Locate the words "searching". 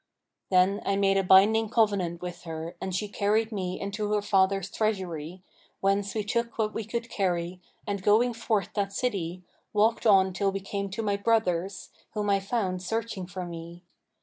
12.81-13.27